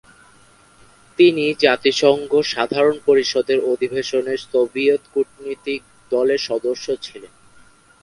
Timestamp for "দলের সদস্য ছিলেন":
6.11-7.33